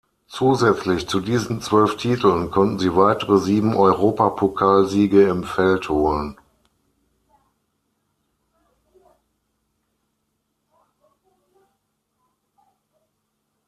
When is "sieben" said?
3.37-3.75